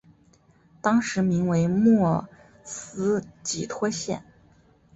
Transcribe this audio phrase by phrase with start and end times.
[0.81, 2.27] 当时名为莫
[2.63, 4.25] 斯基托县。